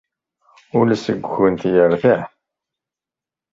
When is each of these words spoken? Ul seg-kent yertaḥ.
Ul 0.79 0.89
seg-kent 1.03 1.61
yertaḥ. 1.73 2.21